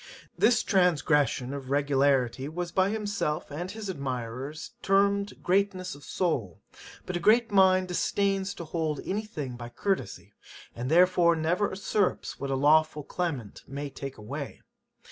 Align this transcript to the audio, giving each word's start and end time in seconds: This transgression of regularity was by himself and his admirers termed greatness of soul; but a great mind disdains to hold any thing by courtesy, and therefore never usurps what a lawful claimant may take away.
This 0.35 0.63
transgression 0.63 1.53
of 1.53 1.69
regularity 1.69 2.49
was 2.49 2.71
by 2.71 2.89
himself 2.89 3.51
and 3.51 3.69
his 3.69 3.87
admirers 3.87 4.71
termed 4.81 5.43
greatness 5.43 5.93
of 5.93 6.03
soul; 6.03 6.59
but 7.05 7.15
a 7.15 7.19
great 7.19 7.51
mind 7.51 7.87
disdains 7.87 8.55
to 8.55 8.65
hold 8.65 8.99
any 9.05 9.25
thing 9.25 9.57
by 9.57 9.69
courtesy, 9.69 10.33
and 10.75 10.89
therefore 10.89 11.35
never 11.35 11.69
usurps 11.69 12.39
what 12.39 12.49
a 12.49 12.55
lawful 12.55 13.03
claimant 13.03 13.61
may 13.67 13.91
take 13.91 14.17
away. 14.17 14.63